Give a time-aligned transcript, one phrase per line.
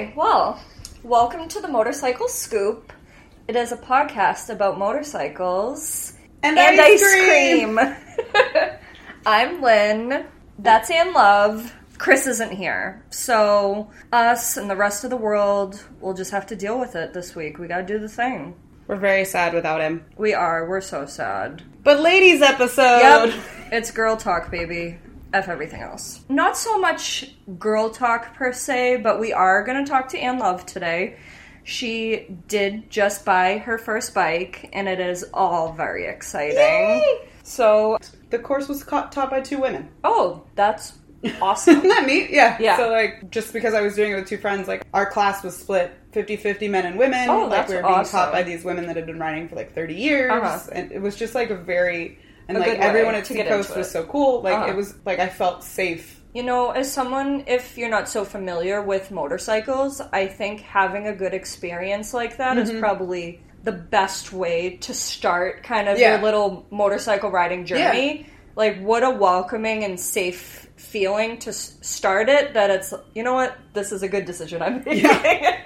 [0.00, 0.58] Okay, well,
[1.02, 2.90] welcome to the Motorcycle Scoop.
[3.46, 7.78] It is a podcast about motorcycles And ice cream.
[9.26, 10.24] I'm Lynn.
[10.58, 11.76] That's Anne Love.
[11.98, 13.04] Chris isn't here.
[13.10, 17.12] So, us and the rest of the world will just have to deal with it
[17.12, 17.58] this week.
[17.58, 18.54] We gotta do the thing.
[18.86, 20.06] We're very sad without him.
[20.16, 20.66] We are.
[20.66, 21.62] We're so sad.
[21.84, 23.00] But ladies episode.
[23.00, 23.34] Yep.
[23.70, 24.96] It's girl talk, baby.
[25.32, 26.20] F everything else.
[26.28, 30.38] Not so much girl talk per se, but we are going to talk to Anne
[30.38, 31.16] Love today.
[31.62, 36.56] She did just buy her first bike, and it is all very exciting.
[36.56, 37.28] Yay!
[37.42, 37.98] So,
[38.30, 39.88] The course was ca- taught by two women.
[40.04, 40.94] oh, that's
[41.40, 41.76] awesome.
[41.78, 42.30] Isn't that neat?
[42.30, 42.56] Yeah.
[42.60, 42.76] Yeah.
[42.76, 45.56] So, like, just because I was doing it with two friends, like, our class was
[45.56, 47.28] split 50 50 men and women.
[47.28, 48.18] Oh, like, that's we were being awesome.
[48.18, 50.32] taught by these women that had been riding for like 30 years.
[50.32, 50.58] Uh-huh.
[50.72, 52.18] And it was just like a very.
[52.50, 54.42] And A like everyone at Seacoast was so cool.
[54.42, 54.70] Like Uh-huh.
[54.72, 56.20] it was like I felt safe.
[56.34, 61.14] You know, as someone, if you're not so familiar with motorcycles, I think having a
[61.14, 62.80] good experience like that is Mm-hmm.
[62.80, 66.14] probably the best way to start kind of Yeah.
[66.14, 68.26] your little motorcycle riding journey.
[68.60, 73.56] Like, what a welcoming and safe feeling to start it that it's, you know what,
[73.72, 75.04] this is a good decision I'm making.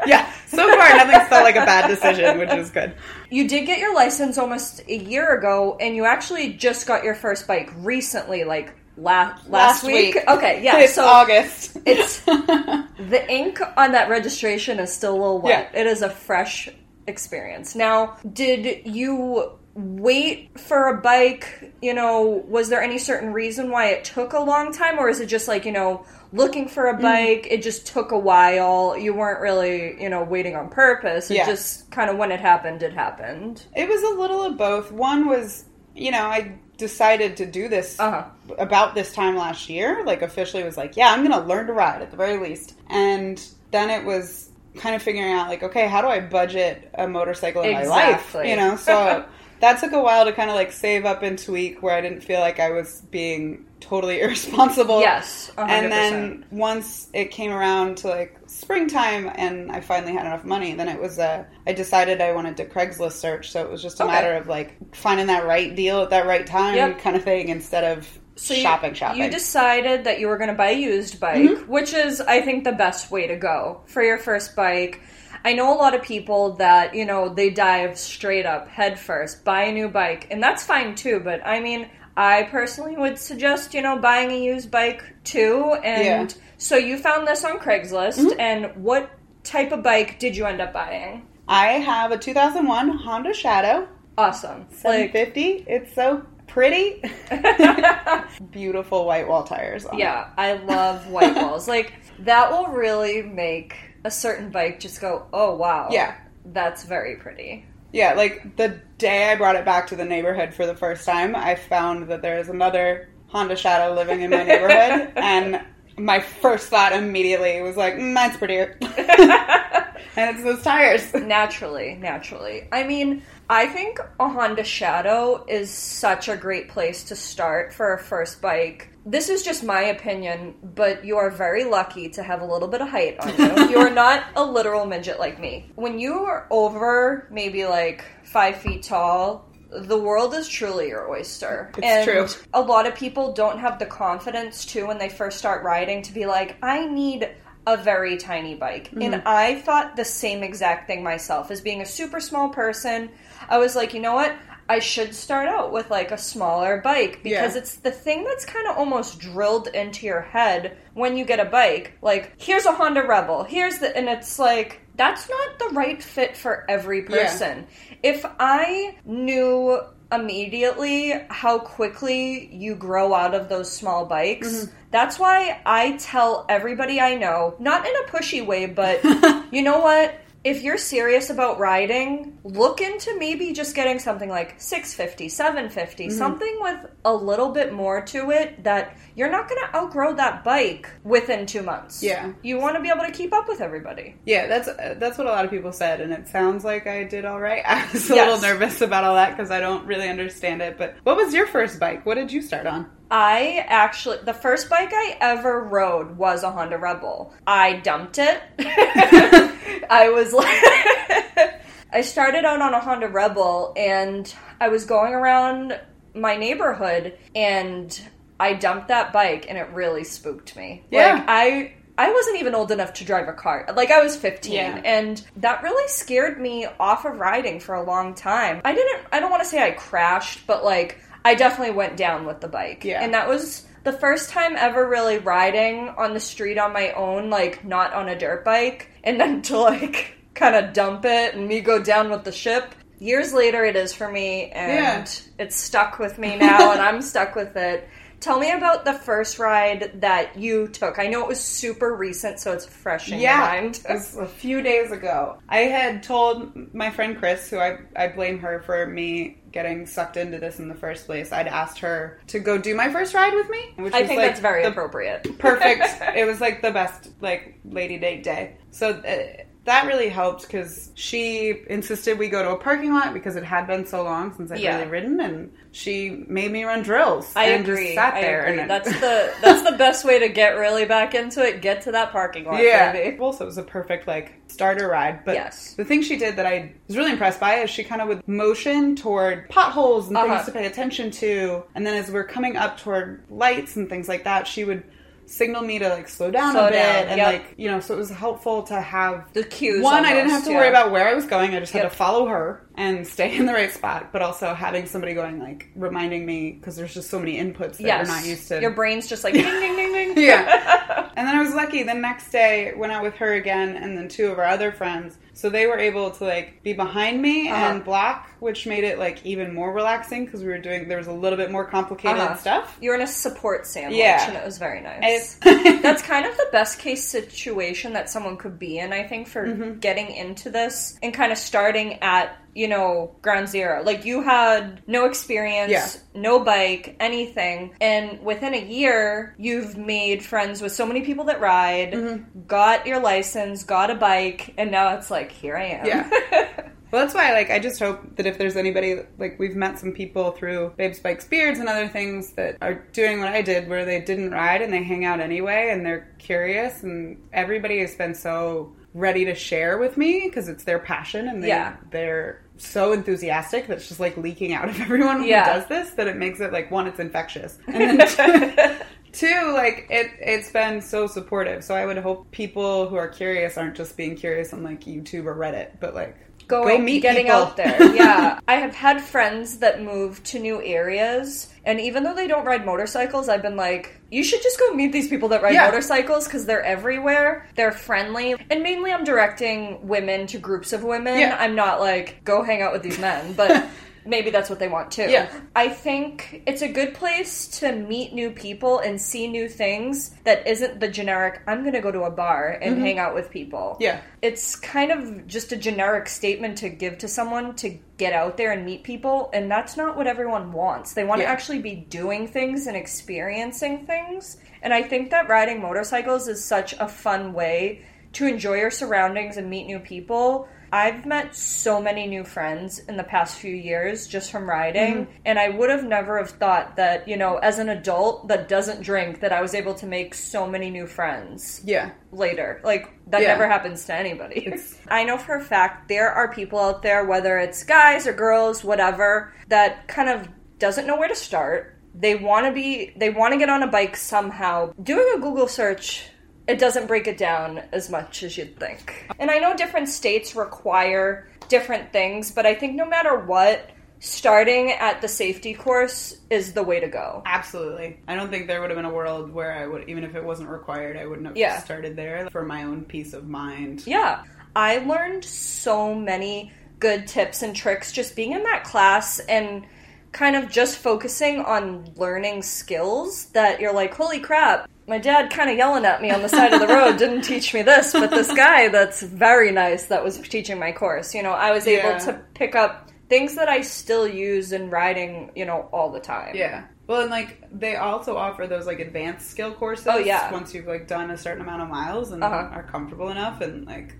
[0.06, 0.30] Yeah.
[0.46, 2.94] So far, nothing's felt like a bad decision, which is good.
[3.30, 7.16] You did get your license almost a year ago, and you actually just got your
[7.16, 10.16] first bike recently, like la- last, week.
[10.28, 10.78] Okay, yeah.
[10.80, 11.78] It's so August.
[11.84, 15.70] it's the ink on that registration is still a little wet.
[15.72, 15.80] Yeah.
[15.80, 16.68] It is a fresh
[17.08, 17.74] experience.
[17.74, 21.72] Now, did you wait for a bike?
[21.82, 25.20] You know, was there any certain reason why it took a long time, or is
[25.20, 26.04] it just like you know?
[26.32, 28.98] Looking for a bike, it just took a while.
[28.98, 31.30] You weren't really, you know, waiting on purpose.
[31.30, 31.46] It Yeah.
[31.46, 33.62] just kind of when it happened, it happened.
[33.76, 34.90] It was a little of both.
[34.90, 35.64] One was,
[35.94, 38.24] you know, I decided to do this Uh-huh.
[38.58, 40.02] about this time last year.
[40.04, 42.74] Like, officially was like, yeah, I'm going to learn to ride at the very least.
[42.90, 47.06] And then it was kind of figuring out, like, okay, how do I budget a
[47.06, 48.34] motorcycle in my life?
[48.44, 49.24] You know, so
[49.64, 52.20] that took a while to kind of like save up and tweak where I didn't
[52.22, 55.00] feel like I was being totally irresponsible.
[55.00, 60.12] Yes, a hundred And then once it came around to like springtime and I finally
[60.12, 63.50] had enough money, then it was uh, I decided I wanted to Craigslist search.
[63.50, 64.12] So it was just a Okay.
[64.12, 66.98] matter of like finding that right deal at that right time Yep.
[67.00, 69.22] kind of thing instead of So you- shopping, shopping.
[69.22, 71.70] You decided that you were going to buy a used bike, Mm-hmm.
[71.70, 75.00] which is, I think, the best way to go for your first bike.
[75.44, 79.44] I know a lot of people that, you know, they dive straight up, head first,
[79.44, 83.74] buy a new bike, and that's fine too, but I mean, I personally would suggest,
[83.74, 85.74] you know, buying a used bike too.
[85.84, 86.22] And Yeah.
[86.24, 86.38] Mm-hmm.
[86.58, 89.10] so you found this on Craigslist, and what
[89.42, 91.26] type of bike did you end up buying?
[91.46, 94.60] I have a 2001 Honda Shadow Awesome.
[94.84, 95.64] Like, 750.
[95.66, 97.02] it's so pretty.
[98.50, 99.84] Beautiful white wall tires.
[99.86, 99.98] On it.
[99.98, 101.66] Yeah, I love white walls.
[101.68, 106.14] Like that will really make a certain bike just go, "Oh wow." Yeah.
[106.46, 107.66] That's very pretty.
[107.92, 111.34] Yeah, like the day I brought it back to the neighborhood for the first time,
[111.36, 115.64] I found that there is another Honda Shadow living in my neighborhood, and
[115.96, 118.76] my first thought immediately was like, mm, "Mine's prettier,"
[120.16, 121.12] and it's those tires.
[121.14, 122.68] Naturally, naturally.
[122.72, 127.94] I mean, I think a Honda Shadow is such a great place to start for
[127.94, 128.90] a first bike.
[129.06, 132.80] This is just my opinion, but you are very lucky to have a little bit
[132.80, 133.68] of height on you.
[133.70, 135.70] you are not a literal midget like me.
[135.74, 141.70] When you are over maybe like five feet tall, the world is truly your oyster.
[141.76, 142.28] It's and true.
[142.54, 146.12] a lot of people don't have the confidence too when they first start riding to
[146.12, 147.28] be like, I need
[147.66, 148.88] a very tiny bike.
[148.88, 149.02] Mm-hmm.
[149.02, 151.50] And I thought the same exact thing myself.
[151.50, 153.10] As being a super small person,
[153.48, 154.34] I was like, you know what?
[154.68, 157.58] I should start out with like a smaller bike because Yeah.
[157.60, 161.44] it's the thing that's kind of almost drilled into your head when you get a
[161.44, 161.98] bike.
[162.00, 163.44] Like, here's a Honda Rebel.
[163.44, 167.08] Here's the and it's like that's not the right fit for every Yeah.
[167.24, 167.66] person.
[168.02, 169.80] If I knew
[170.14, 174.48] immediately how quickly you grow out of those small bikes.
[174.48, 174.74] Mm-hmm.
[174.90, 179.02] That's why I tell everybody I know, not in a pushy way, but
[179.52, 180.14] you know what?
[180.44, 186.18] If you're serious about riding, look into maybe just getting something like 650, 750, Mm-hmm.
[186.18, 190.44] something with a little bit more to it that you're not going to outgrow that
[190.44, 192.02] bike within 2 months.
[192.02, 192.32] Yeah.
[192.42, 194.16] You want to be able to keep up with everybody.
[194.26, 197.04] Yeah, that's uh, that's what a lot of people said, and it sounds like I
[197.04, 197.62] did all right.
[197.66, 198.26] I was a Yes.
[198.26, 200.76] little nervous about all that because I don't really understand it.
[200.76, 202.04] But what was your first bike?
[202.04, 202.90] What did you start on?
[203.10, 207.32] I actually, the first bike I ever rode was a Honda Rebel.
[207.46, 208.40] I dumped it.
[209.90, 211.60] I was like,
[211.92, 215.78] I started out on a Honda Rebel and I was going around
[216.14, 218.00] my neighborhood and
[218.38, 220.84] I dumped that bike and it really spooked me.
[220.90, 221.14] Yeah.
[221.14, 223.66] Like, I I wasn't even old enough to drive a car.
[223.74, 224.82] Like I was 15 Yeah.
[224.84, 228.60] and that really scared me off of riding for a long time.
[228.64, 232.26] I didn't I don't want to say I crashed, but like I definitely went down
[232.26, 232.84] with the bike.
[232.84, 233.02] Yeah.
[233.02, 237.30] And that was the first time ever really riding on the street on my own,
[237.30, 241.46] like not on a dirt bike, and then to like kind of dump it and
[241.46, 242.74] me go down with the ship.
[242.98, 245.44] Years later, it is for me, and Yeah.
[245.44, 247.88] it's stuck with me now, and I'm stuck with it.
[248.20, 250.98] Tell me about the first ride that you took.
[250.98, 253.80] I know it was super recent, so it's fresh in Yeah, your mind.
[253.88, 255.38] it was a few days ago.
[255.48, 260.16] I had told my friend Chris, who I, I blame her for me getting sucked
[260.16, 261.32] into this in the first place.
[261.32, 264.28] I'd asked her to go do my first ride with me, which I think like
[264.30, 265.38] that's very appropriate.
[265.38, 265.84] perfect.
[266.16, 268.56] it was like the best like lady date day.
[268.72, 273.34] So uh, that really helped because she insisted we go to a parking lot because
[273.34, 274.76] it had been so long since I'd Yeah.
[274.76, 277.32] really ridden, and she made me run drills.
[277.34, 277.84] I and agree.
[277.84, 278.60] Just sat I there agree.
[278.60, 281.62] and That's the that's the best way to get really back into it.
[281.62, 282.92] Get to that parking lot, yeah.
[282.92, 283.18] baby.
[283.18, 285.24] Also, it was a perfect like starter ride.
[285.24, 285.74] But Yes.
[285.74, 288.26] the thing she did that I was really impressed by is she kind of would
[288.28, 290.34] motion toward potholes and Uh-huh.
[290.34, 294.08] things to pay attention to, and then as we're coming up toward lights and things
[294.08, 294.82] like that, she would
[295.26, 297.32] signal me to like slow down Slow a bit down, and yep.
[297.32, 299.82] like you know so it was helpful to have The cues.
[299.82, 300.56] one i didn't have to yeah.
[300.58, 301.90] worry about where i was going i just had Yep.
[301.92, 305.68] to follow her and stay in the right spot but also having somebody going like
[305.74, 308.06] reminding me because there's just so many inputs that Yes.
[308.06, 310.18] you're not used to Your brain's just like ding ding ding ding.
[310.24, 311.00] yeah.
[311.16, 311.84] And then I was lucky.
[311.84, 315.16] The next day, went out with her again, and then two of our other friends.
[315.34, 317.72] So they were able to like be behind me Uh-huh.
[317.72, 320.88] and block, which made it like even more relaxing because we were doing.
[320.88, 322.36] There was a little bit more complicated Uh-huh.
[322.36, 322.78] stuff.
[322.80, 324.26] You're in a support sandwich, Yeah.
[324.28, 325.34] and it was very nice.
[325.82, 329.44] That's kind of the best case situation that someone could be in, I think, for
[329.46, 329.78] Mm-hmm.
[329.80, 333.82] getting into this and kind of starting at, you know, ground zero.
[333.82, 335.88] Like, you had no experience, Yeah.
[336.14, 341.40] no bike, anything, and within a year, you've made friends with so many people that
[341.40, 342.46] ride, Mm-hmm.
[342.46, 345.86] got your license, got a bike, and now it's like, here I am.
[345.86, 346.50] Yeah.
[346.92, 349.90] Well, that's why, like, I just hope that if there's anybody, like, we've met some
[349.90, 353.84] people through Babe Spike's Beards and other things that are doing what I did, where
[353.84, 358.14] they didn't ride and they hang out anyway and they're curious, and everybody has been
[358.14, 361.74] so ready to share with me because it's their passion and they, Yeah.
[361.90, 365.52] they're so enthusiastic that it's just like leaking out of everyone who Yeah.
[365.52, 368.80] does this that it makes it like one, it's infectious, and then
[369.14, 371.64] two, like it it's been so supportive.
[371.64, 375.24] So I would hope people who are curious aren't just being curious on like YouTube
[375.26, 376.16] or Reddit, but like
[376.46, 377.38] going go meet getting people.
[377.40, 382.12] out there yeah i have had friends that move to new areas and even though
[382.14, 385.42] they don't ride motorcycles i've been like you should just go meet these people that
[385.42, 385.64] ride Yeah.
[385.64, 391.18] motorcycles because they're everywhere they're friendly and mainly i'm directing women to groups of women
[391.18, 391.34] Yeah.
[391.40, 393.66] i'm not like go hang out with these men but
[394.06, 395.30] maybe that's what they want too Yeah.
[395.56, 400.46] i think it's a good place to meet new people and see new things that
[400.46, 403.82] isn't the generic i'm gonna go to a bar and hang out with people Mm-hmm.
[403.82, 404.00] Yeah.
[404.22, 408.52] it's kind of just a generic statement to give to someone to get out there
[408.52, 411.26] and meet people and that's not what everyone wants they want Yeah.
[411.28, 416.44] to actually be doing things and experiencing things and i think that riding motorcycles is
[416.44, 421.80] such a fun way to enjoy your surroundings and meet new people I've met so
[421.80, 425.12] many new friends in the past few years just from riding, mm-hmm.
[425.24, 428.82] and I would have never have thought that, you know, as an adult that doesn't
[428.82, 431.92] drink, that I was able to make so many new friends Yeah.
[432.10, 432.60] later.
[432.64, 433.28] Like that Yeah.
[433.28, 434.48] never happens to anybody.
[434.48, 438.12] It's- I know for a fact there are people out there, whether it's guys or
[438.12, 440.26] girls, whatever, that kind of
[440.58, 441.78] doesn't know where to start.
[441.94, 444.72] They want to be, they want to get on a bike somehow.
[444.82, 446.08] Doing a Google search,
[446.46, 449.06] it doesn't break it down as much as you'd think.
[449.18, 453.70] And I know different states require different things, but I think no matter what,
[454.00, 457.22] starting at the safety course is the way to go.
[457.24, 457.98] Absolutely.
[458.06, 460.22] I don't think there would have been a world where I would, even if it
[460.22, 461.58] wasn't required, I wouldn't have Yeah.
[461.60, 463.86] started there for my own peace of mind.
[463.86, 464.22] Yeah.
[464.54, 469.64] I learned so many good tips and tricks just being in that class and
[470.14, 475.50] kind of just focusing on learning skills that you're like, holy crap, my dad kind
[475.50, 478.10] of yelling at me on the side of the road didn't teach me this, but
[478.10, 481.88] this guy that's very nice that was teaching my course, you know, I was able
[481.90, 481.98] Yeah.
[481.98, 486.34] to pick up things that I still use in riding, you know, all the time.
[486.36, 486.64] Yeah.
[486.86, 489.86] Well, and like they also offer those like advanced skill courses.
[489.90, 490.30] Oh, yeah.
[490.32, 492.48] Once you've like done a certain amount of miles and Uh-huh.
[492.52, 493.94] are comfortable enough, and like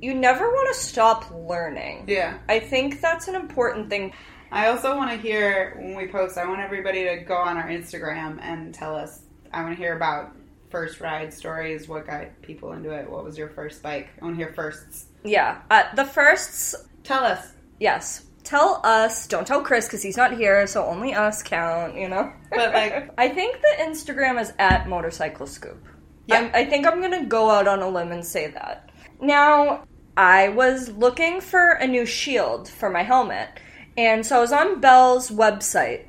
[0.00, 2.04] You never want to stop learning.
[2.08, 2.38] yeah.
[2.48, 4.12] I think that's an important thing.
[4.52, 6.36] I also want to hear when we post.
[6.38, 9.22] I want everybody to go on our Instagram and tell us.
[9.52, 10.36] I want to hear about
[10.70, 11.88] first ride stories.
[11.88, 13.10] What got people into it?
[13.10, 14.10] What was your first bike?
[14.20, 15.06] I want to hear firsts.
[15.24, 15.60] Yeah.
[15.70, 17.52] Uh, the firsts Tell us.
[17.80, 18.26] Yes.
[18.44, 19.26] Tell us.
[19.26, 22.32] Don't tell Chris because he's not here, so only us count, you know?
[22.50, 25.84] But, like- I think the Instagram is at Motorcycle Scoop.
[26.26, 26.36] Yeah.
[26.38, 28.90] I'm, I think I'm gonna go out on a limb and say that.
[29.20, 29.84] Now,
[30.16, 33.48] I was looking for a new shield for my helmet,
[33.96, 36.06] and so I was on Bell's website,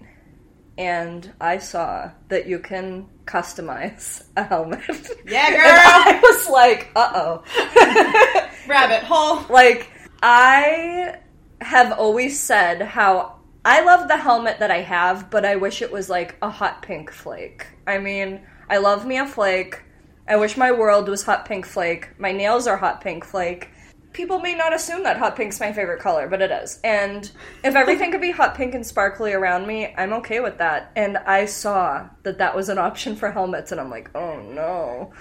[0.77, 4.81] and I saw that you can customize a helmet.
[5.25, 5.65] Yeah, And girl.
[5.65, 8.49] I was like, uh oh.
[8.67, 9.45] Rabbit hole.
[9.49, 9.89] like
[10.21, 11.17] I
[11.61, 15.91] have always said how I love the helmet that I have, but I wish it
[15.91, 17.67] was like a hot pink flake.
[17.87, 19.81] I mean, I love me a flake.
[20.27, 22.09] I wish my world was hot pink flake.
[22.19, 23.69] My nails are hot pink flake.
[24.13, 26.79] People may not assume that hot pink's my favorite color, but it is.
[26.83, 27.29] And
[27.63, 30.91] if everything could be hot pink and sparkly around me, I'm okay with that.
[30.95, 35.11] And I saw that that was an option for helmets, and I'm like, oh no.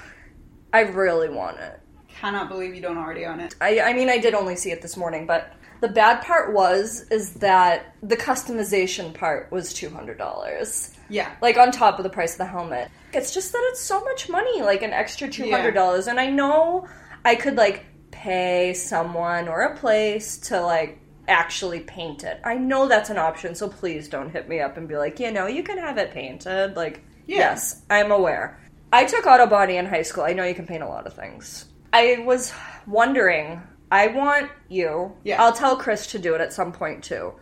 [0.74, 1.80] I really want it.
[2.08, 3.54] Cannot believe you don't already own it.
[3.60, 7.06] I, I mean, I did only see it this morning, but the bad part was
[7.10, 11.34] is that the customization part was two hundred dollars, Yeah.
[11.42, 12.88] like on top of the price of the helmet.
[13.12, 16.30] It's just that it's so much money, like an extra two hundred dollars, and I
[16.30, 16.86] know
[17.24, 17.84] I could like
[18.22, 22.40] pay someone or a place to like actually paint it.
[22.44, 25.32] I know that's an option, so please don't hit me up and be like, you
[25.32, 26.76] know, you can have it painted.
[26.76, 27.38] Like, Yeah.
[27.38, 28.60] yes, I'm aware.
[28.92, 30.22] I took auto body in high school.
[30.22, 31.64] I know you can paint a lot of things.
[31.92, 32.52] I was
[32.86, 33.60] wondering,
[33.90, 35.42] I want you, Yeah.
[35.42, 37.32] I'll tell Chris to do it at some point too.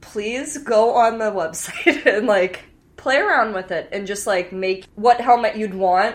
[0.00, 2.60] Please go on the website and like
[2.96, 6.14] play around with it and just like make what helmet you'd want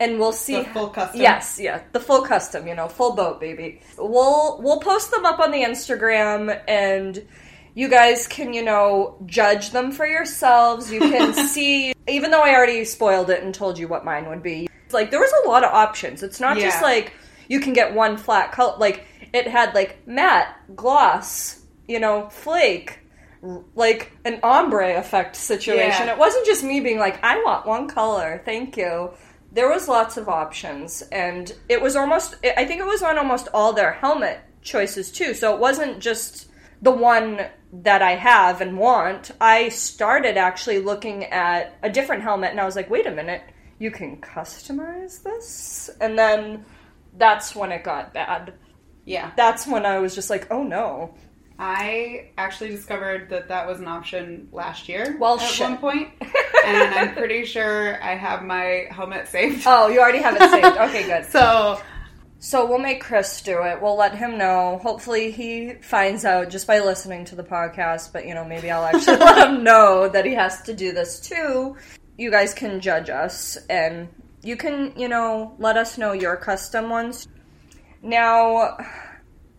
[0.00, 1.20] and we'll see The full custom.
[1.20, 3.80] Yes, yeah, the full custom, you know, full boat baby.
[3.96, 7.26] We'll we'll post them up on the Instagram and
[7.74, 10.92] you guys can, you know, judge them for yourselves.
[10.92, 14.42] You can see even though I already spoiled it and told you what mine would
[14.42, 14.68] be.
[14.90, 16.22] Like there was a lot of options.
[16.22, 17.12] It's not just like
[17.48, 23.00] you can get one flat color like it had like matte, gloss, you know, flake,
[23.74, 26.06] like an ombre effect situation.
[26.06, 26.12] Yeah.
[26.12, 29.10] It wasn't just me being like, I want one color, thank you.
[29.54, 33.48] There was lots of options, and it was almost, I think it was on almost
[33.54, 35.32] all their helmet choices too.
[35.32, 36.48] So it wasn't just
[36.82, 37.40] the one
[37.82, 39.30] that I have and want.
[39.40, 43.42] I started actually looking at a different helmet, and I was like, wait a minute,
[43.78, 45.90] you can customize this?
[46.00, 46.64] And then
[47.16, 48.54] that's when it got bad.
[49.04, 49.32] Yeah.
[49.36, 51.14] That's when I was just like, oh no.
[51.58, 55.16] I actually discovered that that was an option last year.
[55.20, 55.68] Well, at shit.
[55.68, 56.08] one point,
[56.64, 59.64] and I'm pretty sure I have my helmet saved.
[59.66, 60.76] Oh, you already have it saved.
[60.76, 61.26] Okay, good.
[61.26, 61.80] So
[62.44, 63.80] So we'll make Chris do it.
[63.80, 64.78] We'll let him know.
[64.82, 68.84] Hopefully he finds out just by listening to the podcast, but you know, maybe I'll
[68.84, 71.74] actually let him know that he has to do this too.
[72.18, 74.08] You guys can judge us and
[74.42, 77.26] you can, you know, let us know your custom ones.
[78.02, 78.76] Now,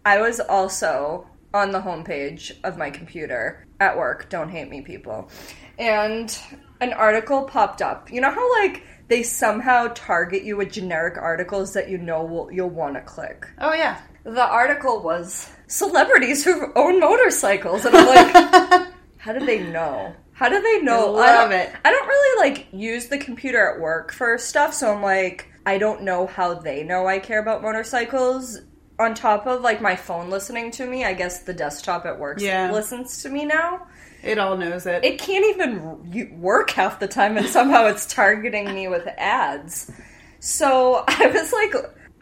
[0.06, 4.30] I was also on the homepage of my computer at work.
[4.30, 5.32] Don't hate me, people.
[5.80, 6.38] And
[6.82, 8.12] an article popped up.
[8.12, 12.52] You know how like they somehow target you with generic articles that you know will,
[12.52, 13.46] you'll want to click.
[13.60, 14.02] Oh yeah.
[14.24, 20.14] The article was celebrities who own motorcycles, and I'm like, how do they know?
[20.34, 21.16] How do they know?
[21.16, 21.72] I love it.
[21.86, 25.78] I don't really like use the computer at work for stuff, so I'm like, I
[25.78, 28.62] don't know how they know I care about motorcycles.
[28.98, 32.40] On top of like my phone listening to me, I guess the desktop at work
[32.40, 32.72] Yeah.
[32.72, 33.88] listens to me now.
[34.26, 35.06] It all knows it.
[35.06, 39.92] It can't even work half the time, and somehow it's targeting me with ads.
[40.40, 41.76] So I was like,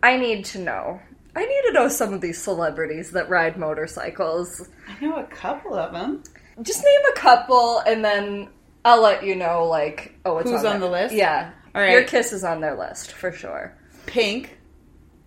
[0.03, 0.99] I need to know.
[1.35, 4.69] I need to know some of these celebrities that ride motorcycles.
[4.87, 6.23] I know a couple of them.
[6.61, 8.49] Just name a couple, and then
[8.85, 9.65] I'll let you know.
[9.65, 11.15] Like, oh, it's Who's on, on the list?
[11.15, 11.91] Yeah, All right.
[11.91, 13.75] Your kiss is on their list for sure.
[14.05, 14.57] Pink.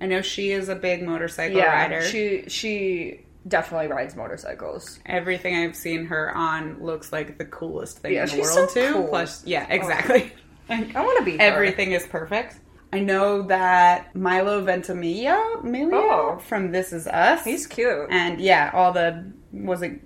[0.01, 2.03] I know she is a big motorcycle yeah, rider.
[2.03, 4.99] she she definitely rides motorcycles.
[5.07, 8.71] Everything I've seen her on looks like the coolest thing Yeah, in the she's world
[8.71, 8.93] so too.
[8.93, 9.03] cool.
[9.05, 9.09] Oh.
[9.09, 9.75] Plus, yeah, oh.
[9.75, 10.33] exactly.
[10.69, 11.43] I want to be her.
[11.43, 12.59] Everything is perfect.
[12.93, 16.39] I know that Milo Ventimiglia, Emilio Oh.
[16.47, 17.45] from This Is Us.
[17.45, 18.09] He's cute.
[18.11, 20.01] and yeah, all the was it?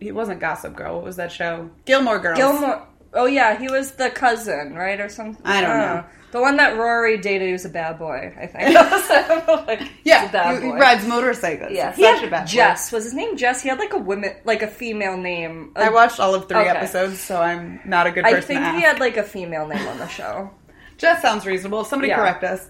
[0.00, 0.96] He wasn't Gossip Girl.
[0.96, 1.70] What was that show?
[1.86, 2.36] Gilmore Girls.
[2.38, 2.86] Gilmore.
[3.14, 5.44] Oh yeah, he was the cousin, right, or something.
[5.46, 6.04] I don't know.
[6.32, 8.34] The one that Rory dated, he was a bad boy.
[8.36, 8.74] I think.
[9.68, 11.70] like, Yeah, bad he, he rides motorcycles.
[11.70, 12.50] Yeah, he such had a bad boy.
[12.50, 12.90] Jess.
[12.90, 13.62] Was his name Jess?
[13.62, 15.72] He had like a woman, like a female name.
[15.76, 16.70] I watched all of three Okay.
[16.70, 19.86] episodes, so I'm not a good person I think he had like a female name
[19.86, 20.50] on the show.
[20.98, 21.84] Jess sounds reasonable.
[21.84, 22.16] Somebody Yeah.
[22.16, 22.68] correct us.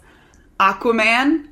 [0.61, 1.49] Aquaman,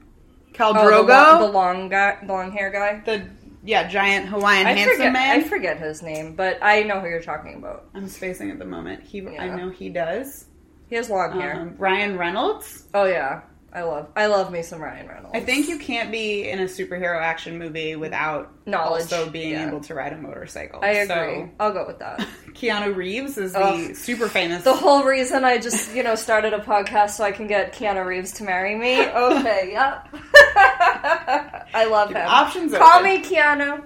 [0.53, 3.01] Khal Oh, the, long, the long guy, the long hair guy.
[3.07, 3.27] the
[3.65, 5.13] yeah giant Hawaiian I handsome forget.
[5.13, 5.41] man.
[5.41, 7.89] I forget his name, but I know who you're talking about.
[7.95, 9.03] I'm spacing at the moment.
[9.03, 10.47] He, I know he does.
[10.89, 11.57] He has long hair.
[11.61, 12.85] Um, Ryan Reynolds.
[12.95, 13.43] oh yeah.
[13.75, 15.31] I love I love me some Ryan Reynolds.
[15.35, 19.67] I think you can't be in a superhero action movie without Knowledge, also being yeah.
[19.67, 20.81] able to ride a motorcycle.
[20.83, 21.07] I agree.
[21.07, 22.21] So I'll go with that.
[22.53, 24.63] Keanu Reeves is the super famous.
[24.63, 28.05] The whole reason I just, you know, started a podcast so I can get Keanu
[28.05, 29.01] Reeves to marry me.
[29.07, 30.09] Okay, yep.
[31.75, 32.27] I love him.
[32.29, 33.05] options Call open.
[33.05, 33.83] me Keanu.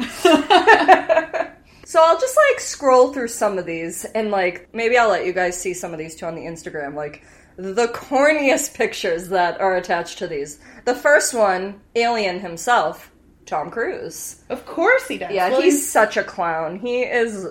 [1.87, 5.33] so I'll just like scroll through some of these and like maybe I'll let you
[5.33, 6.95] guys see some of these too on the Instagram.
[6.95, 7.23] Like
[7.57, 10.59] the corniest pictures that are attached to these.
[10.85, 13.11] The first one, Alien himself,
[13.47, 14.43] Tom Cruise.
[14.51, 15.33] of course he does.
[15.33, 16.79] Yeah, Well, he's such a clown.
[16.79, 17.47] He is.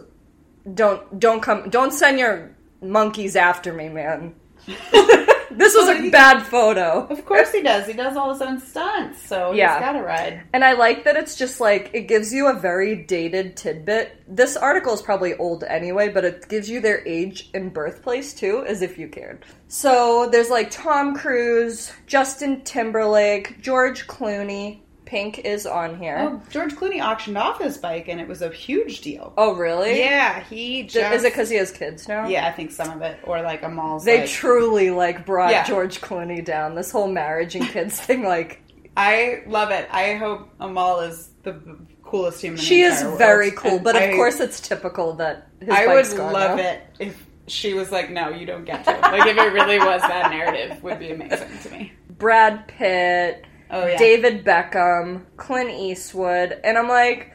[0.74, 1.70] Don't don't come.
[1.70, 4.36] Don't send your monkeys after me, man.
[5.58, 7.08] this was a bad photo.
[7.08, 7.88] Of course he does.
[7.88, 9.74] He does all his own stunts, so Yeah.
[9.76, 10.42] he's got to ride.
[10.54, 14.22] And I like that it's just like it gives you a very dated tidbit.
[14.28, 18.64] This article is probably old anyway, but it gives you their age and birthplace too,
[18.68, 19.46] as if you cared.
[19.68, 24.82] So there's like Tom Cruise, Justin Timberlake, George Clooney.
[25.06, 26.18] Pink is on here.
[26.20, 29.34] Oh, George Clooney auctioned off his bike, and it was a huge deal.
[29.38, 30.00] Oh, really?
[30.00, 32.28] Yeah, he just, Is it because he has kids now?
[32.28, 34.04] Yeah, I think some of it, or like Amal's.
[34.04, 35.64] They like, truly like brought Yeah.
[35.66, 36.76] George Clooney down.
[36.76, 38.62] This whole marriage and kids thing, like
[38.98, 39.88] I love it.
[39.92, 42.60] I hope Amal is the coolest human.
[42.60, 43.66] in she is very world.
[43.66, 46.64] And but of course it's typical that his I would love now.
[46.64, 50.02] it if she was like, "No, you don't get to." Like if it really was
[50.02, 51.94] that narrative, would be amazing to me.
[52.10, 57.32] Brad Pitt, Oh yeah, David Beckham, Clint Eastwood, and I'm like,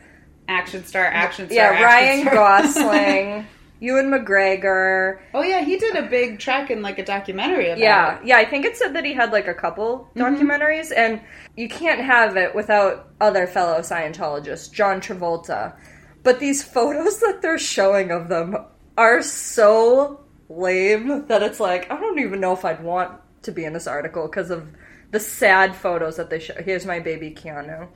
[0.49, 1.57] action star, action star.
[1.57, 2.35] yeah, action Ryan star.
[2.35, 3.47] Gosling,
[3.81, 5.21] Ewan McGregor.
[5.35, 8.27] Oh yeah, he did a big track in like a documentary about Yeah, it.
[8.27, 10.23] yeah, I think it said that he had like a couple mm-hmm.
[10.23, 11.21] documentaries, and
[11.57, 15.75] you can't have it without other fellow Scientologists, John Travolta.
[16.23, 18.57] But these photos that they're showing of them
[18.99, 20.21] are so
[20.51, 23.87] lame that it's like, I don't even know if I'd want to be in this
[23.87, 24.69] article because of
[25.11, 26.55] the sad photos that they show.
[26.63, 27.89] Here's my baby Keanu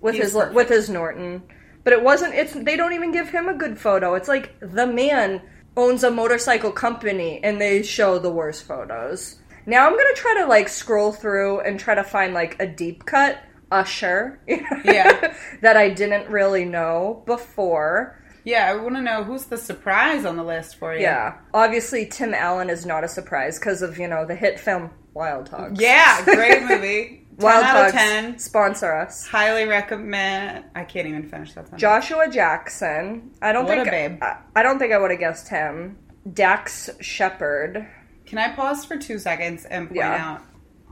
[0.00, 0.54] with He's his perfect.
[0.54, 1.42] with his Norton.
[1.82, 2.34] But it wasn't.
[2.34, 4.14] It's they don't even give him a good photo.
[4.14, 5.42] It's like the man
[5.76, 9.36] owns a motorcycle company, and they show the worst photos.
[9.66, 13.04] Now I'm gonna try to like scroll through and try to find like a deep
[13.06, 15.34] cut Usher, Yeah.
[15.62, 18.20] that I didn't really know before.
[18.44, 21.00] Yeah, I want to know who's the surprise on the list for you.
[21.00, 24.90] Yeah, obviously Tim Allen is not a surprise because of you know the hit film
[25.14, 25.80] Wild Hogs.
[25.80, 27.20] yeah, great movie.
[27.38, 28.38] 10 Wild out Hogs of ten.
[28.38, 29.26] sponsor us.
[29.26, 30.66] Highly recommend.
[30.76, 31.80] I can't even finish that sentence.
[31.80, 33.32] Joshua Jackson.
[33.42, 34.18] I don't What think a babe.
[34.22, 35.98] I, I don't think I would have guessed him.
[36.32, 37.86] Dax Shepard.
[38.26, 40.34] Can I pause for two seconds and point Yeah.
[40.36, 40.42] out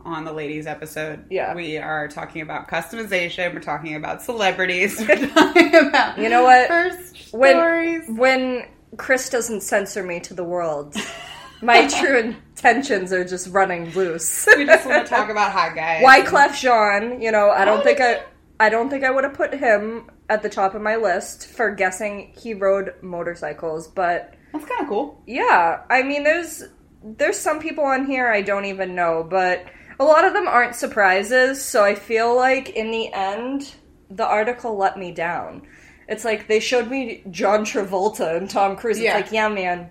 [0.04, 1.24] on the ladies episode?
[1.30, 1.54] Yeah.
[1.54, 3.54] We are talking about customization.
[3.54, 4.98] We're talking about celebrities.
[5.08, 6.66] We're talking about You know what?
[6.66, 8.02] first When stories.
[8.08, 10.96] when Chris doesn't censor me to the world,
[11.62, 14.46] my true intentions are just running loose.
[14.56, 16.02] We just want to talk about hot guys.
[16.02, 17.20] Why Wyclef Jean.
[17.20, 18.22] You know, I don't think I.
[18.60, 21.74] I don't think I would have put him at the top of my list for
[21.74, 25.20] guessing he rode motorcycles, but That's kind of cool.
[25.26, 26.62] Yeah, I mean, there's
[27.02, 29.64] there's some people on here I don't even know, but
[29.98, 31.64] a lot of them aren't surprises.
[31.64, 33.74] So I feel like in the end,
[34.10, 35.62] the article let me down.
[36.08, 38.98] It's like they showed me John Travolta and Tom Cruise.
[38.98, 39.16] It's Yeah.
[39.16, 39.90] like, yeah, man,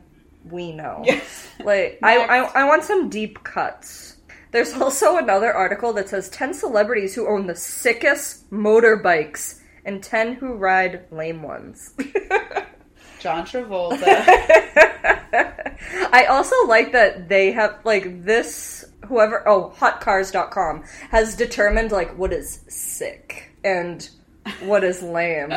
[0.50, 1.06] we know.
[1.64, 4.18] Like, I, I I want some deep cuts.
[4.50, 10.34] There's also another article that says 10 celebrities who own the sickest motorbikes and 10
[10.34, 11.94] who ride lame ones.
[13.20, 14.02] John Travolta.
[16.12, 22.34] I also like that they have like this whoever oh hotcars.com has determined like what
[22.34, 24.10] is sick and
[24.62, 25.54] what is lame.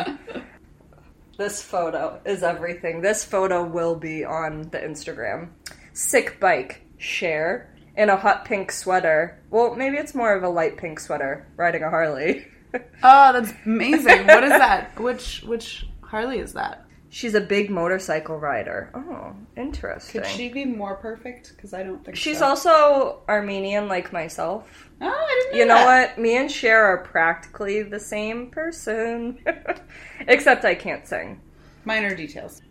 [1.37, 3.01] This photo is everything.
[3.01, 5.49] This photo will be on the Instagram.
[5.93, 9.41] Sick bike, Cher in a hot pink sweater.
[9.49, 12.47] Well, maybe it's more of a light pink sweater riding a Harley.
[13.03, 14.27] oh, that's amazing.
[14.27, 14.99] What is that?
[14.99, 16.85] Which which Harley is that?
[17.09, 18.91] She's a big motorcycle rider.
[18.93, 20.21] Oh, interesting.
[20.21, 21.53] Could she be more perfect?
[21.55, 22.47] Because I don't think She's so.
[22.47, 24.84] also Armenian like myself.
[25.01, 26.09] Oh, I didn't know You know that.
[26.09, 26.19] what?
[26.21, 29.39] Me and Cher are practically the same person.
[30.27, 31.41] Except I can't sing.
[31.83, 32.61] Minor details.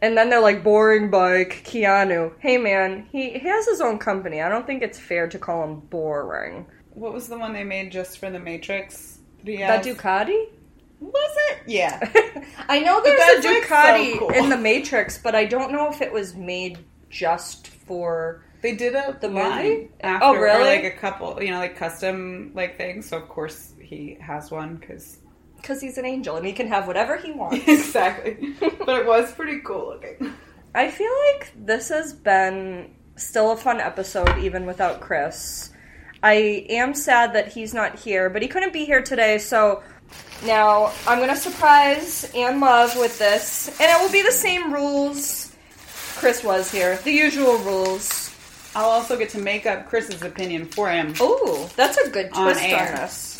[0.00, 2.32] And then they're like, boring bike, Keanu.
[2.40, 4.40] Hey man, he, he has his own company.
[4.42, 6.66] I don't think it's fair to call him boring.
[6.94, 9.18] What was the one they made just for the Matrix?
[9.44, 10.46] That Ducati?
[11.00, 11.58] Was it?
[11.66, 11.98] Yeah.
[12.68, 14.30] I know there's a Ducati so cool.
[14.30, 16.78] in the Matrix, but I don't know if it was made
[17.10, 18.44] just for.
[18.62, 19.90] They did a The line movie?
[20.04, 20.64] Oh, after, Oh, or really?
[20.76, 23.08] like a couple, you know, like custom like things.
[23.08, 25.18] So of course he has one because
[25.56, 27.66] Because he's an angel and he can have whatever he wants.
[27.66, 28.54] exactly.
[28.60, 30.32] but it was pretty cool looking.
[30.74, 35.70] I feel like this has been still a fun episode, even without Chris.
[36.22, 39.82] I am sad that he's not here, but he couldn't be here today, so
[40.46, 45.52] now I'm gonna surprise Anne Love with this, and it will be the same rules
[46.16, 46.96] Chris was here.
[46.98, 48.31] The usual rules.
[48.74, 52.44] I'll also get to make up Chris's opinion for him Ooh, that's a good On
[52.44, 52.96] twist on, air.
[52.96, 53.38] this.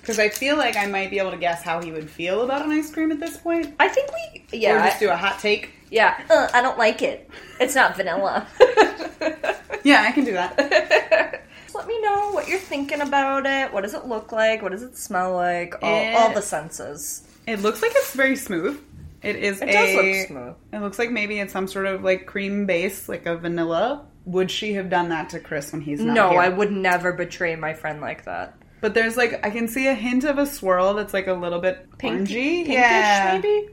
[0.00, 2.62] because I feel like I might be able to guess how he would feel about
[2.64, 3.74] an ice cream at this point.
[3.80, 5.70] I think we yeah, Or just do a hot take.
[5.90, 6.22] yeah.
[6.30, 7.28] Uh, I don't like it.
[7.60, 8.46] It's not vanilla.
[9.84, 10.58] Yeah, I can do that.
[11.74, 13.72] Let me know what you're thinking about it.
[13.72, 14.60] What does it look like?
[14.60, 15.76] What does it smell like?
[15.80, 17.22] All, It- all the senses.
[17.46, 18.82] It looks like it's very smooth.
[19.22, 19.72] It is It a.
[19.72, 20.54] does look smooth.
[20.72, 24.04] It looks like maybe it's some sort of like cream base, like a vanilla.
[24.26, 26.40] Would she have done that to Chris when he's not No, here?
[26.40, 28.56] I would never betray my friend like that.
[28.80, 31.60] But there's like I can see a hint of a swirl that's like a little
[31.60, 32.64] bit Pink, orangey.
[32.66, 33.68] pinkish, yeah, maybe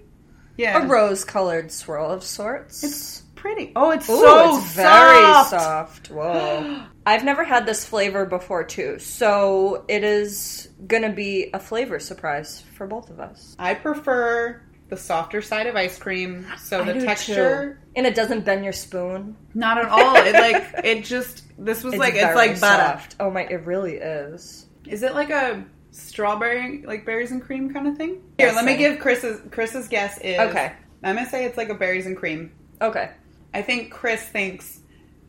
[0.58, 0.82] yeah.
[0.84, 2.84] a rose-colored swirl of sorts.
[2.84, 3.74] It's pretty.
[3.76, 5.50] Oh, it's Ooh, so it's very soft.
[5.50, 6.10] soft.
[6.12, 6.84] Whoa.
[7.06, 12.62] I've never had this flavor before too, so it is gonna be a flavor surprise
[12.78, 13.56] for both of us.
[13.60, 14.62] I prefer
[14.94, 17.74] the softer side of ice cream, so I the texture.
[17.74, 17.90] too.
[17.96, 19.36] and it doesn't bend your spoon.
[19.54, 20.16] Not at all.
[20.18, 21.44] It like it just.
[21.58, 22.84] This was like it's very like butter.
[23.00, 23.16] soft.
[23.20, 24.68] Oh my, it really is.
[24.88, 28.22] Is it like a strawberry, like berries and cream kind of thing?
[28.38, 28.92] Here, let me Guessing.
[28.94, 30.74] give Chris's Chris's guess is Okay.
[31.04, 32.52] I'm gonna say it's like a berries and cream.
[32.82, 33.10] Okay.
[33.54, 34.80] I think Chris thinks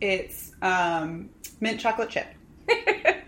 [0.01, 2.27] it's um, mint chocolate chip.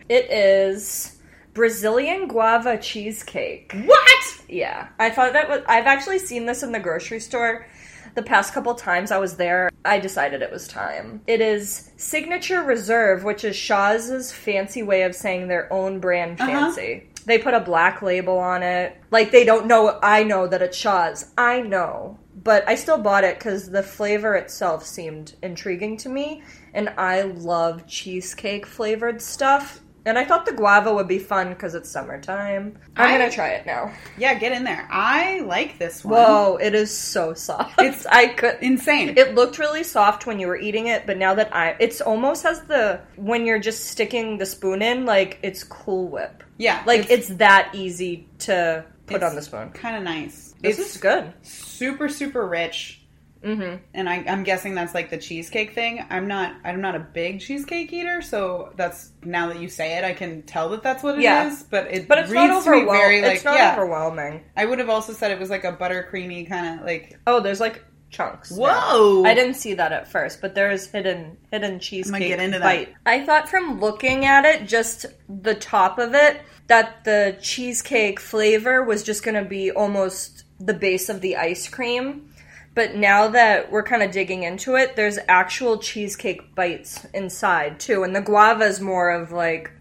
[0.09, 1.15] It is
[1.57, 3.73] Brazilian guava cheesecake.
[3.87, 4.40] What?
[4.49, 5.62] Yeah, I thought that was.
[5.66, 7.66] I've actually seen this in the grocery store.
[8.14, 11.23] The past couple times I was there, I decided it was time.
[11.27, 16.51] It is Signature Reserve, which is Shaw's fancy way of saying their own brand Uh-huh.
[16.51, 17.09] fancy.
[17.25, 18.97] They put a black label on it.
[19.11, 19.99] Like they don't know.
[20.03, 21.33] I know that it's Shaw's.
[21.38, 22.19] I know.
[22.45, 26.42] But I still bought it because the flavor itself seemed intriguing to me.
[26.75, 29.81] And I love cheesecake flavored stuff.
[30.07, 32.79] And I thought the guava would be fun because it's summertime.
[32.97, 33.92] I'm I- gonna try it now.
[34.16, 34.88] Yeah, get in there.
[34.90, 36.14] I like this one.
[36.14, 37.75] Whoa, it is so soft.
[37.81, 39.14] It's I could insane.
[39.19, 42.45] it looked really soft when you were eating it, but now that I it's almost
[42.45, 46.42] has the when you're just sticking the spoon in, like it's cool whip.
[46.57, 49.71] yeah, Like it's, that easy to put on the spoon.
[49.71, 50.55] kind of nice.
[50.62, 51.33] This it's is good.
[51.42, 53.03] super super rich,
[53.46, 53.76] Mm-hmm.
[53.94, 56.04] and I, I'm guessing that's like the cheesecake thing.
[56.11, 56.54] I'm not.
[56.64, 60.42] I'm not a big cheesecake eater, so that's now that you say it, I can
[60.42, 61.24] tell that that's what it is.
[61.24, 61.56] Yeah.
[61.70, 62.87] But it But it's not overwhelming.
[62.92, 63.74] very like it's not yeah.
[63.74, 64.42] overwhelming.
[64.56, 67.18] I would have also said it was like a buttercreamy kind of like.
[67.26, 68.50] Oh, there's like chunks.
[68.50, 68.64] now.
[68.68, 69.24] Whoa!
[69.24, 72.64] I didn't see that at first, but there's hidden hidden cheesecake get into that.
[72.64, 72.94] bite.
[73.04, 78.82] I thought from looking at it, just the top of it, that the cheesecake flavor
[78.82, 82.30] was just going to be almost the base of the ice cream.
[82.77, 88.05] But now that we're kind of digging into it, there's actual cheesecake bites inside too,
[88.05, 89.73] and the guava is more of like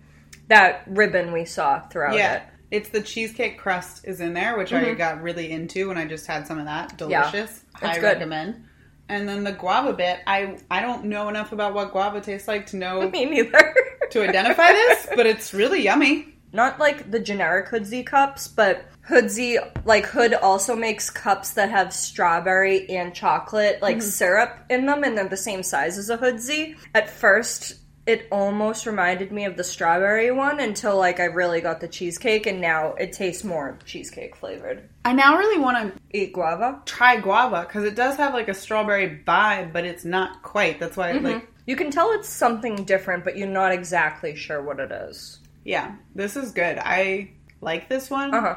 [0.48, 2.36] that ribbon we saw throughout Yeah.
[2.38, 2.44] it.
[2.72, 6.26] It's the cheesecake crust is in there, which I got really into when I just
[6.26, 6.98] had some of that.
[6.98, 7.12] Mm-hmm.
[7.12, 7.30] Yeah.
[7.32, 7.64] Delicious.
[7.76, 8.64] It's I recommend.
[9.10, 12.66] And then the guava bit, I I don't know enough about what guava tastes like
[12.68, 13.76] to know Me neither.
[14.12, 16.35] to identify this, but it's really yummy.
[16.56, 21.94] Not like the generic Hoodsie cups, but Hoodsie, like Hood also makes cups that have
[21.94, 26.78] strawberry and chocolate, like syrup in them, and they're the same size as a Hoodsie.
[26.96, 27.76] At first,
[28.08, 32.46] it almost reminded me of the strawberry one until like I really got the cheesecake,
[32.48, 34.88] and now it tastes more cheesecake flavored.
[35.04, 36.82] I now really want to Eat guava.
[36.86, 40.80] try guava because it does have like a strawberry vibe, but it's not quite.
[40.80, 41.26] That's why, Mm-hmm.
[41.26, 45.40] like, You can tell it's something different, but you're not exactly sure what it is.
[45.66, 46.78] Yeah, this is good.
[46.80, 48.56] I like this one Uh huh.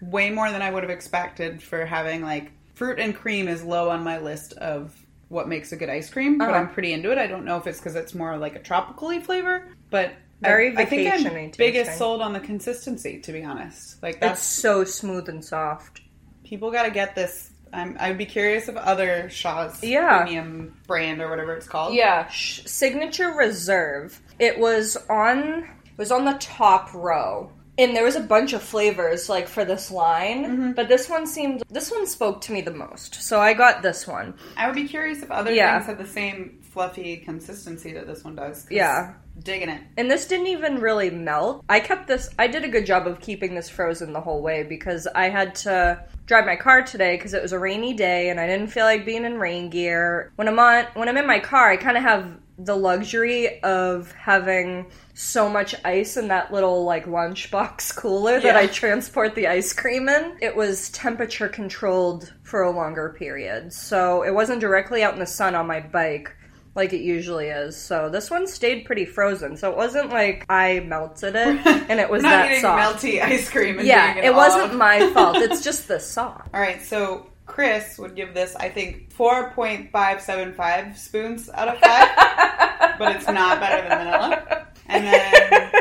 [0.00, 3.90] way more than I would have expected for having like fruit and cream is low
[3.90, 4.94] on my list of
[5.28, 6.58] what makes a good ice cream, but Uh-huh.
[6.58, 7.18] I'm pretty into it.
[7.18, 10.82] I don't know if it's because it's more like a tropically flavor, but Very I,
[10.82, 13.20] I think I'm biggest sold on the consistency.
[13.20, 16.00] To be honest, like It's that's so smooth and soft.
[16.44, 17.50] people got to get this.
[17.72, 20.24] I'm, I'd be curious if other Shaw's Yeah.
[20.24, 21.94] premium brand or whatever it's called.
[21.94, 24.20] Yeah, signature reserve.
[24.40, 25.68] It was on
[26.00, 27.52] was on the top row.
[27.78, 30.72] And there was a bunch of flavors like for this line, Mm-hmm.
[30.72, 33.14] but this one seemed this one spoke to me the most.
[33.22, 34.34] So I got this one.
[34.56, 35.78] I would be curious if other Yeah.
[35.78, 38.66] things had the same fluffy consistency that this one does.
[38.70, 39.14] Yeah.
[39.42, 39.82] digging it.
[39.96, 41.64] And this didn't even really melt.
[41.68, 44.62] I kept this I did a good job of keeping this frozen the whole way
[44.62, 48.38] because I had to drive my car today because it was a rainy day and
[48.38, 50.32] I didn't feel like being in rain gear.
[50.36, 54.12] When I'm on when I'm in my car, I kind of have the luxury of
[54.12, 59.72] having so much ice in that little like lunchbox cooler that I transport the ice
[59.72, 60.36] cream in.
[60.40, 63.72] It was temperature controlled for a longer period.
[63.72, 66.36] So it wasn't directly out in the sun on my bike.
[66.74, 67.76] Like it usually is.
[67.76, 69.56] So this one stayed pretty frozen.
[69.56, 73.02] So it wasn't like I melted it and it was not that eating soft.
[73.02, 73.78] melty ice cream.
[73.78, 75.36] And Yeah, being it wasn't my fault.
[75.36, 76.48] It's just the soft.
[76.54, 81.50] All right, so Chris would give this, I think, four point five seven five spoons
[81.50, 84.66] out of five, but it's not better than vanilla.
[84.86, 85.72] And then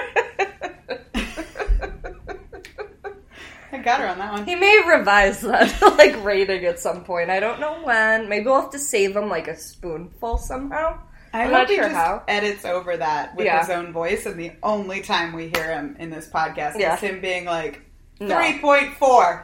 [3.72, 4.46] I got her on that one.
[4.46, 7.30] He may revise that like rating at some point.
[7.30, 8.28] I don't know when.
[8.30, 11.00] Maybe we'll have to save him like a spoonful somehow.
[11.34, 12.24] I I'm not sure just how.
[12.28, 13.60] edits over that with Yeah.
[13.60, 16.96] his own voice, and the only time we hear him in this podcast Yeah.
[16.96, 17.82] is him being like
[18.20, 18.36] No.
[18.36, 19.44] three point four.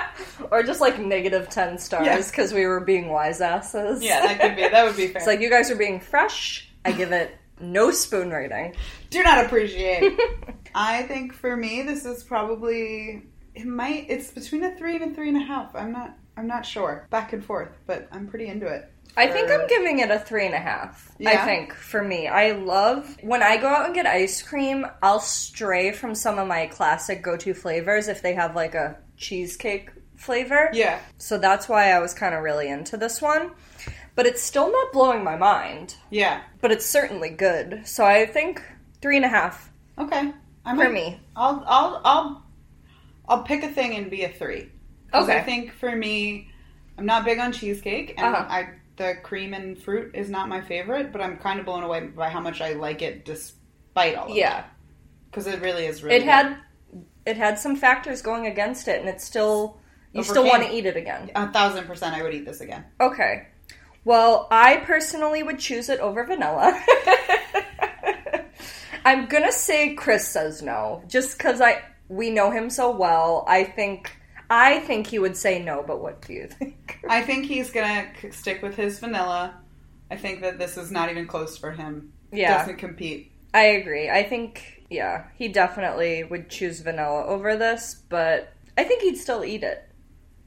[0.50, 4.02] or just like negative 10 stars because we were being wise asses.
[4.02, 4.62] yeah, that could be.
[4.68, 5.16] That would be fair.
[5.18, 6.68] It's like you guys are being fresh.
[6.86, 8.74] I give it no spoon rating.
[9.10, 10.18] do not appreciate.
[10.74, 13.22] I think for me, this is probably
[13.56, 14.06] it might.
[14.08, 15.74] It's between a three and a three and a half.
[15.74, 16.16] I'm not.
[16.36, 17.06] I'm not sure.
[17.10, 18.92] Back and forth, but I'm pretty into it.
[19.16, 21.10] I think I'm giving it a three and a half.
[21.24, 24.86] I think for me, I love when I go out and get ice cream.
[25.02, 29.90] I'll stray from some of my classic go-to flavors if they have like a cheesecake
[30.16, 30.68] flavor.
[30.74, 30.98] Yeah.
[31.16, 33.52] So that's why I was kind of really into this one.
[34.14, 35.96] But it's still not blowing my mind.
[36.10, 36.42] Yeah.
[36.60, 37.86] But it's certainly good.
[37.86, 38.62] So I think
[39.00, 40.32] three and a half Okay.
[40.64, 41.20] I'm for me.
[41.34, 41.62] I'll.
[41.66, 42.00] I'll.
[42.04, 42.45] I'll.
[43.28, 44.70] I'll pick a thing and be a three.
[45.14, 45.38] Okay.
[45.38, 46.50] I think for me,
[46.98, 48.46] I'm not big on cheesecake, and Uh-huh.
[48.48, 51.12] I the cream and fruit is not my favorite.
[51.12, 54.30] But I'm kind of blown away by how much I like it, despite all.
[54.30, 54.64] of Yeah.
[55.30, 56.16] Because it really is really.
[56.16, 56.28] It good.
[56.28, 56.56] had
[57.26, 59.78] it had some factors going against it and it's still
[60.12, 61.30] you still want to eat it again.
[61.34, 62.14] a thousand percent.
[62.14, 62.84] I would eat this again.
[63.00, 63.48] Okay.
[64.04, 66.80] Well, I personally would choose it over vanilla.
[69.04, 73.44] I'm gonna say Chris says no, just because I we know him so well.
[73.48, 74.16] I think
[74.48, 77.00] I think he would say no, but what do you think?
[77.08, 79.54] I think he's gonna stick with his vanilla.
[80.10, 82.12] I think that this is not even close for him.
[82.32, 82.58] Yeah.
[82.58, 83.32] Doesn't compete.
[83.54, 84.08] I agree.
[84.10, 89.44] I think yeah, he definitely would choose vanilla over this, but I think he'd still
[89.44, 89.82] eat it.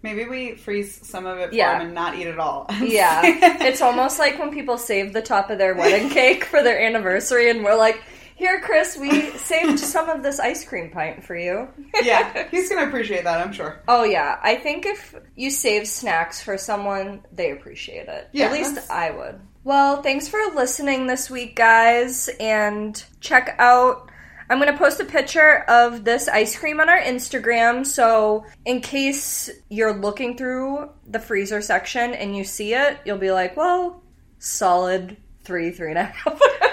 [0.01, 1.75] Maybe we freeze some of it for Yeah.
[1.75, 2.67] him and not eat it all.
[2.81, 6.79] Yeah, it's almost like when people save the top of their wedding cake for their
[6.79, 8.01] anniversary, and we're like,
[8.39, 11.67] "Here, Chris, we saved some of this ice cream pint for you."
[12.01, 13.81] yeah, he's gonna appreciate that, I'm sure.
[13.87, 18.29] Oh yeah, I think if you save snacks for someone, they appreciate it.
[18.31, 19.39] Yeah, At least that's- I would.
[19.65, 24.09] Well, thanks for listening this week, guys, and check out.
[24.49, 27.85] I'm going to post a picture of this ice cream on our Instagram.
[27.85, 33.29] So, in case you're looking through the freezer section and you see it, you'll be
[33.31, 34.01] like, well,
[34.39, 36.41] solid three, three and a half.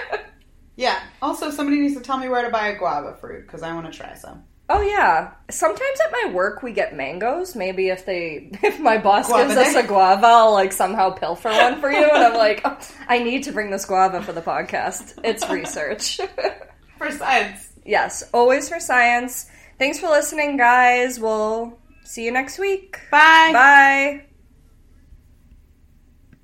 [0.76, 1.00] Yeah.
[1.22, 3.90] Also, somebody needs to tell me where to buy a guava fruit because I want
[3.90, 4.44] to try some.
[4.68, 5.32] Oh yeah.
[5.48, 7.54] Sometimes at my work we get mangoes.
[7.54, 11.50] Maybe if they if my boss Guava gives us a guava, I'll like somehow pilfer
[11.50, 12.76] one for you and I'm like, "Oh,
[13.08, 15.18] I need to bring this guava for the podcast.
[15.24, 16.20] It's research.
[16.98, 17.68] For science.
[17.84, 19.50] yes, always for science.
[19.78, 21.20] Thanks for listening, guys.
[21.20, 22.98] We'll see you next week.
[23.10, 23.50] Bye.
[23.52, 24.35] Bye.